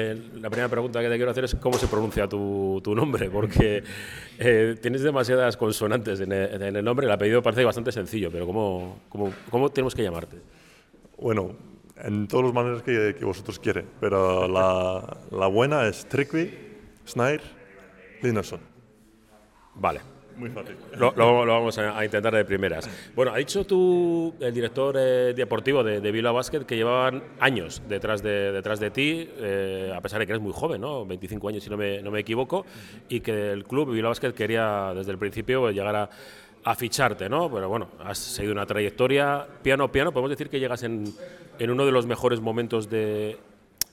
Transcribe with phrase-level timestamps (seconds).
[0.00, 3.82] La primera pregunta que te quiero hacer es cómo se pronuncia tu, tu nombre, porque
[4.38, 7.04] eh, tienes demasiadas consonantes en el, en el, nombre.
[7.04, 10.36] El apellido parece bastante sencillo, pero ¿cómo, cómo, cómo tenemos que llamarte?
[11.18, 11.56] Bueno,
[11.96, 16.48] en todas las maneras que, que vosotros quieres, pero la, la, buena es Triqui,
[17.04, 17.42] Snyder,
[18.22, 18.60] Linason.
[19.74, 20.00] Vale,
[20.38, 20.76] muy fácil.
[20.96, 22.88] Lo, vamos a, intentar de primeras.
[23.14, 28.22] Bueno, ha dicho tú, el director eh, deportivo de, Bilbao Basket, que llevaban años detrás
[28.22, 31.04] de, detrás de ti, eh, a pesar de que eres muy joven, ¿no?
[31.04, 32.64] 25 años si no me, no me equivoco,
[33.08, 36.10] y que el club Bilbao Basket quería desde el principio llegar a,
[36.64, 37.50] a ficharte, ¿no?
[37.50, 40.12] Pero bueno, has seguido una trayectoria piano piano.
[40.12, 41.04] Podemos decir que llegas en,
[41.58, 43.38] en uno de los mejores momentos de,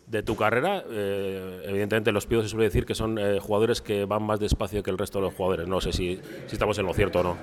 [0.08, 0.84] de tu carrera.
[0.90, 4.84] Eh, evidentemente, los pibos se suele decir que son eh, jugadores que van más despacio
[4.84, 5.68] que el resto de los jugadores.
[5.68, 7.38] No sé si, si estamos en lo cierto o no.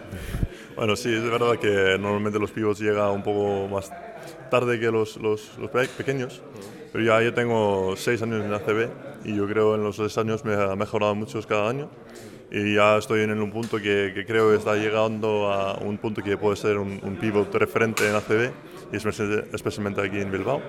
[0.76, 3.90] Bueno, sí, es verdad que normalmente los pibos llegan un poco más
[4.50, 6.42] tarde que los, los, los pequeños.
[6.92, 8.90] Pero ya yo tengo seis años en ACB
[9.24, 11.88] y yo creo en los seis años me ha mejorado mucho cada año
[12.50, 16.22] y ya estoy en un punto que, que, creo que está llegando a un punto
[16.22, 18.50] que puede ser un, un pivot referente en ACB
[18.92, 20.60] y especialmente aquí en Bilbao.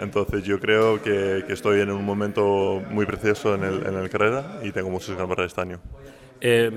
[0.00, 4.10] Entonces yo creo que, que, estoy en un momento muy precioso en el, en el
[4.10, 5.80] carrera y tengo muchas ganas para este año.
[6.38, 6.70] Eh,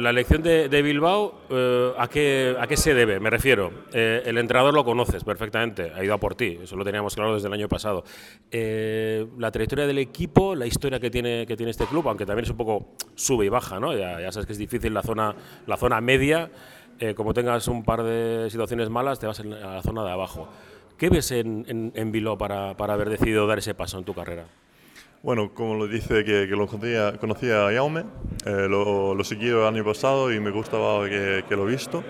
[0.00, 3.20] la elección de, de Bilbao, eh, ¿a, qué, ¿a qué se debe?
[3.20, 6.84] Me refiero, eh, el entrenador lo conoces perfectamente, ha ido a por ti, eso lo
[6.84, 8.04] teníamos claro desde el año pasado.
[8.50, 12.44] Eh, la trayectoria del equipo, la historia que tiene, que tiene este club, aunque también
[12.44, 13.94] es un poco sube y baja, ¿no?
[13.94, 15.34] ya, ya sabes que es difícil la zona,
[15.66, 16.50] la zona media,
[17.00, 20.48] eh, como tengas un par de situaciones malas, te vas a la zona de abajo.
[20.98, 24.14] ¿Qué ves en, en, en Bilbao para, para haber decidido dar ese paso en tu
[24.14, 24.46] carrera?
[25.22, 28.04] Bueno, como lo dice, que, que lo conocía, conocía a Jaume,
[28.44, 32.04] eh, lo, lo, seguí el año pasado y me gustaba que, que lo he visto.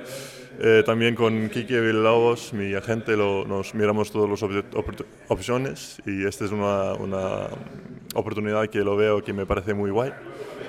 [0.61, 4.91] Eh, también con Kike Villalobos, mi agente, lo, nos miramos todas las op
[5.29, 7.49] opciones y esta es una, una,
[8.15, 10.13] oportunidad que lo veo que me parece muy guay.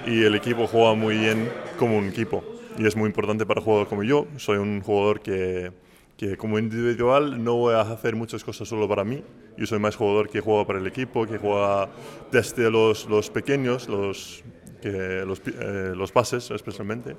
[0.05, 2.44] Y el equipo juega muy bien como un equipo
[2.77, 4.27] y es muy importante para jugadores como yo.
[4.38, 5.72] Soy un jugador que,
[6.17, 9.23] que como individual no voy a hacer muchas cosas solo para mí.
[9.57, 11.89] Yo soy más jugador que juega para el equipo, que juega
[12.31, 14.43] desde los, los pequeños, los,
[14.81, 17.15] que, los, eh, los pases especialmente.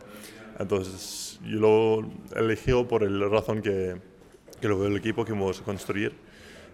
[0.59, 3.97] Entonces yo lo elegí por la razón que,
[4.61, 6.13] que lo veo el equipo que vamos a construir.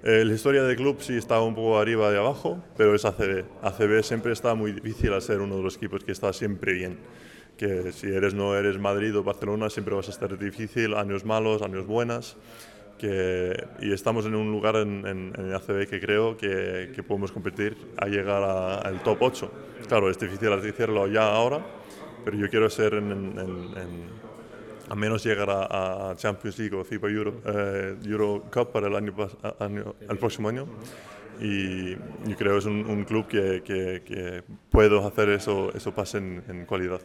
[0.04, 3.44] Eh, la historia del club sí está un poco arriba y abajo, pero es ACB.
[3.62, 6.98] ACB siempre está muy difícil a ser uno de los equipos que está siempre bien
[7.56, 11.62] que si eres no eres Madrid o Barcelona siempre vas a estar difícil, años malos,
[11.62, 12.36] años buenas.
[12.98, 17.32] Que, y estamos en un lugar en, en, en ACB que creo que, que, podemos
[17.32, 19.52] competir a llegar al top 8.
[19.88, 21.66] Claro, es difícil decirlo ya ahora,
[22.24, 24.22] pero yo quiero ser en, en
[24.88, 28.94] a menos llegar a, a, Champions League o FIBA Euro, eh, Euro Cup para el,
[28.94, 29.14] año,
[29.58, 30.66] año, el próximo año
[31.42, 31.91] y
[32.28, 36.19] yo creo que es un, un club que, que, que, puedo hacer eso, eso pase
[36.19, 37.00] en, en cualidad.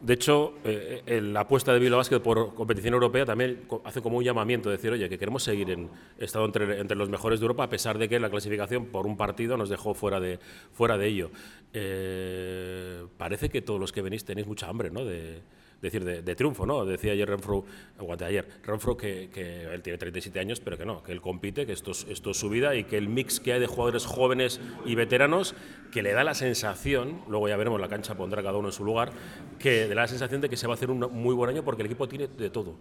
[0.00, 4.24] De hecho, eh, la apuesta de Bilbao Basket por competición europea también hace como un
[4.24, 7.68] llamamiento, decir, oye, que queremos seguir en estado entre, entre los mejores de Europa, a
[7.68, 10.38] pesar de que la clasificación por un partido nos dejó fuera de,
[10.72, 11.30] fuera de ello.
[11.72, 15.04] Eh, parece que todos los que venís tenéis mucha hambre, ¿no?
[15.04, 15.42] De,
[15.80, 16.84] decir, de, triunfo, ¿no?
[16.84, 17.64] Decía ayer Renfro,
[17.98, 19.30] aguante ayer, Renfro que,
[19.72, 22.36] él tiene 37 años, pero que no, que él compite, que esto es, esto es
[22.36, 25.54] su vida y que el mix que hay de jugadores jóvenes y veteranos,
[25.92, 28.84] que le da la sensación, luego ya veremos, la cancha pondrá cada uno en su
[28.84, 29.12] lugar,
[29.58, 31.64] que le da la sensación de que se va a hacer un muy buen año
[31.64, 32.74] porque el equipo tiene de todo.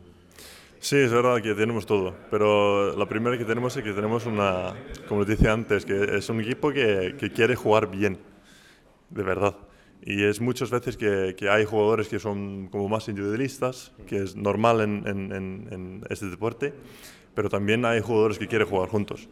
[0.79, 4.73] Sí, es verdad que tenemos todo, pero la primera que tenemos es que tenemos una,
[5.07, 8.19] como les decía antes, que es un equipo que quiere jugar bien,
[9.09, 9.55] de verdad.
[10.05, 14.35] Y es muchas veces que, que, hay jugadores que son como más individualistas, que es
[14.35, 15.31] normal en, en,
[15.71, 16.73] en, este deporte,
[17.33, 19.29] pero también hay jugadores que quieren jugar juntos.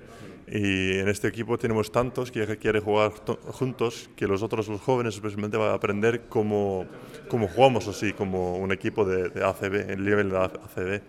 [0.48, 3.12] Y en este equipo tenemos tantos que quieren jugar
[3.52, 6.86] juntos que los otros, los jóvenes especialmente, van a aprender cómo,
[7.28, 11.02] cómo jugamos así, como un equipo de, de ACB, el nivel de ACB.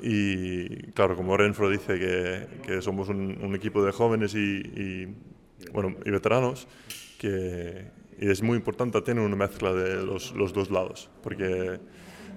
[0.00, 5.14] Y claro, como Renfro dice que, que somos un, un, equipo de jóvenes y, y,
[5.72, 6.68] bueno, y veteranos,
[7.18, 11.78] que, y es muy importante tener una mezcla de los, los dos lados, porque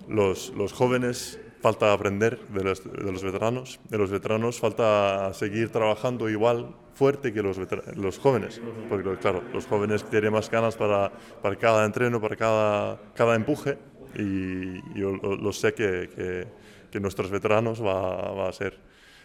[0.08, 5.70] los, los, jóvenes falta aprender de los, de los veteranos, de los veteranos falta seguir
[5.70, 7.58] trabajando igual fuerte que los,
[7.96, 11.12] los jóvenes, porque claro, los jóvenes tienen más ganas para,
[11.42, 13.78] para cada entreno, para cada, cada empuje,
[14.16, 16.48] y yo lo, sé que, que,
[16.92, 18.78] que, nuestros veteranos va, va a ser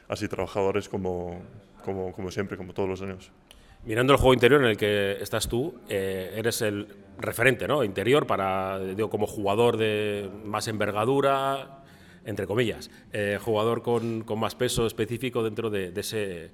[0.08, 1.42] así trabajadores como,
[1.84, 3.32] como, como siempre, como todos los años.
[3.84, 6.88] Mirando el juego interior en el que estás tú, eh, eres el
[7.18, 7.84] referente ¿no?
[7.84, 11.84] interior para, digo, como jugador de más envergadura,
[12.24, 16.50] entre comillas, eh, jugador con, con, más peso específico dentro de, de, ese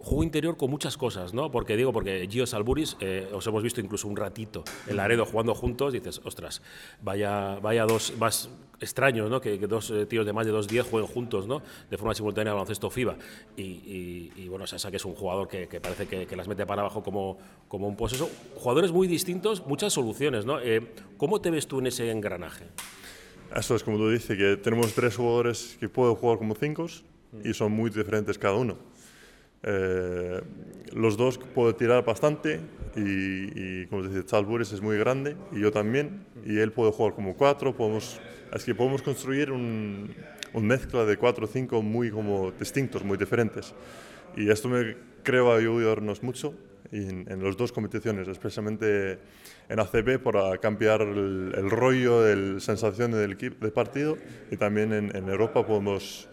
[0.00, 1.50] juego interior con muchas cosas, ¿no?
[1.50, 5.54] Porque digo, porque Gio Salburis, eh, os hemos visto incluso un ratito en Laredo jugando
[5.54, 6.62] juntos, dices, ostras,
[7.02, 8.48] vaya, vaya dos más
[8.80, 9.40] extraños, ¿no?
[9.40, 11.62] Que, dos eh, tíos de más de 2-10 jueguen juntos, ¿no?
[11.90, 13.16] De forma simultánea baloncesto FIBA.
[13.56, 17.02] Y, y, bueno, Sasa que es un jugador que, parece que, las mete para abajo
[17.02, 17.38] como,
[17.68, 18.30] como un poseso.
[18.56, 20.60] Jugadores muy distintos, muchas soluciones, ¿no?
[20.60, 22.66] Eh, ¿Cómo te ves tú en ese engranaje?
[23.54, 26.86] Eso es como tú dices, que tenemos tres jugadores que pueden jugar como cinco
[27.44, 28.76] y son muy diferentes cada uno.
[29.62, 30.40] Eh,
[30.92, 32.60] los dos pueden tirar bastante
[32.96, 37.36] y, como dice, Charles es muy grande y yo también y él puede jugar como
[37.36, 38.20] cuatro, podemos,
[38.52, 40.12] es que podemos construir un,
[40.52, 43.74] un mezcla de cuatro o cinco muy como distintos, muy diferentes.
[44.36, 46.54] Y esto me creo ayudarnos mucho
[46.90, 49.18] en, en las dos competiciones, especialmente
[49.68, 54.16] en ACB para cambiar el, rollo, la sensación del, del partido
[54.50, 56.28] y también en, en Europa podemos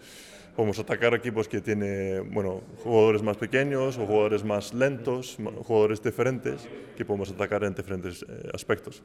[0.58, 6.68] podemos atacar equipos que tienen bueno, jugadores más pequeños o jugadores más lentos, jugadores diferentes,
[6.96, 9.04] que podemos atacar en diferentes eh, aspectos.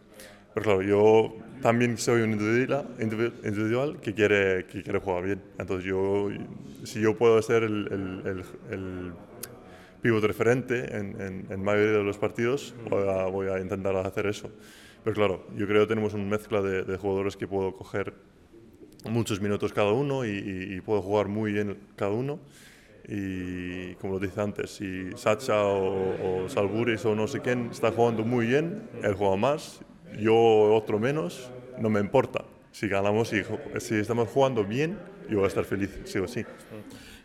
[0.52, 5.44] Pero claro, yo también soy un individual, individual que, quiere, que quiere jugar bien.
[5.60, 6.30] Entonces, yo,
[6.86, 7.88] si yo puedo ser el,
[8.26, 9.14] el, el,
[10.02, 14.50] pivot referente en, en, mayoría de los partidos, voy a, voy a, intentar hacer eso.
[15.04, 18.12] Pero claro, yo creo que tenemos una mezcla de, de jugadores que puedo coger
[19.10, 22.40] muchos minutos cada uno y, puedo jugar muy bien cada uno.
[23.08, 28.24] Y como lo dije antes, si Sacha o, Salburis o no sé quién está jugando
[28.24, 29.82] muy bien, él juega más,
[30.20, 30.36] yo
[30.74, 32.46] otro menos, no me importa.
[32.72, 33.44] Si ganamos y
[33.80, 34.98] si estamos jugando bien,
[35.30, 36.44] yo voy a estar feliz, sí o sí.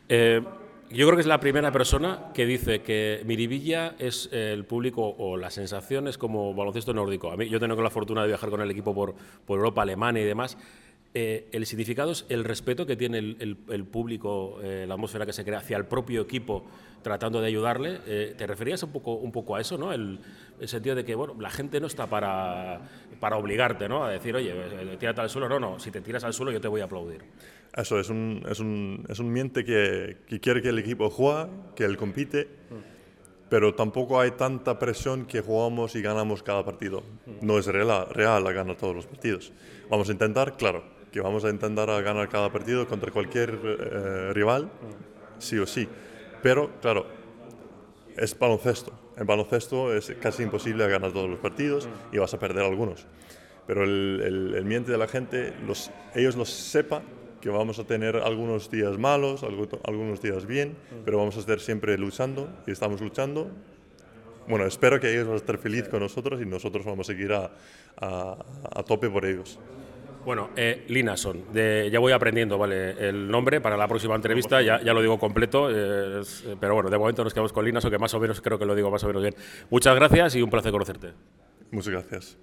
[0.09, 0.43] Eh,
[0.91, 5.37] yo creo que es la primera persona que dice que Miribilla es el público o
[5.37, 7.31] la sensación es como baloncesto nórdico.
[7.31, 9.15] A mí, yo tengo la fortuna de viajar con el equipo por,
[9.45, 10.57] por Europa, Alemania y demás.
[11.15, 15.43] Eh, el significado es el respeto que tiene el, público, eh, la atmósfera que se
[15.43, 16.67] crea hacia el propio equipo
[17.03, 18.01] tratando de ayudarle.
[18.07, 19.93] Eh, ¿Te referías un poco, un poco a eso, ¿no?
[19.93, 20.21] El,
[20.65, 22.81] sentido de que bueno, la gente no está para,
[23.21, 24.05] para obligarte ¿no?
[24.05, 24.53] a decir, oye,
[24.99, 25.49] tírate al suelo.
[25.49, 27.23] No, no, si te tiras al suelo yo te voy a aplaudir.
[27.75, 31.49] Eso, es un, es un, es un miente que, que, quiere que el equipo juegue,
[31.77, 32.49] que él compite.
[33.49, 37.03] pero tampoco hay tanta presión que jugamos y ganamos cada partido.
[37.41, 39.53] No es real, real ganar todos los partidos.
[39.89, 44.71] Vamos a intentar, claro, que vamos a intentar ganar cada partido contra cualquier eh, rival,
[45.39, 45.89] sí o sí.
[46.43, 47.07] Pero, claro,
[48.17, 48.93] es baloncesto.
[49.17, 53.07] En baloncesto es casi imposible ganar todos los partidos y vas a perder algunos.
[53.67, 57.03] Pero el, el, miente de la gente, los, ellos lo sepan
[57.41, 61.97] que vamos a tener algunos días malos, algunos días bien, pero vamos a estar siempre
[61.99, 63.51] luchando y estamos luchando.
[64.49, 67.33] Bueno, espero que ellos van a estar felices con nosotros y nosotros vamos a seguir
[67.33, 67.51] a,
[68.01, 68.39] a,
[68.75, 69.59] a tope por ellos.
[70.29, 72.91] Bueno, eh, Linason, ya voy aprendiendo, ¿vale?
[73.09, 76.23] El nombre para la próxima entrevista, ya, ya lo digo completo, eh,
[76.61, 78.75] pero bueno, de momento nos quedamos con Linason, que más o menos creo que lo
[78.75, 79.35] digo más o menos bien.
[79.71, 81.15] Muchas gracias y un placer conocerte.
[81.71, 82.37] Muchas gracias.